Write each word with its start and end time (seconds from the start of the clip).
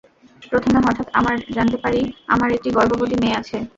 প্রথমে 0.43 0.79
হঠাৎ 0.85 1.07
আমার 1.13 1.35
জানতে 1.55 1.77
পারি 1.83 2.01
আমার 2.27 2.49
একটি 2.51 2.69
গর্ভবতী 2.77 3.15
মেয়ে 3.21 3.37
আছে। 3.41 3.57